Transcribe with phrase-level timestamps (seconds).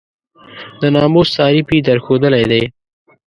[0.81, 2.63] د ناموس تعریف یې درښودلی دی.